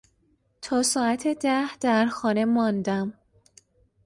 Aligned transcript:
تا 0.61 0.83
ساعت 0.83 1.27
ده 1.27 1.65
در 1.79 2.05
خانه 2.05 2.45
ماندم. 2.45 3.13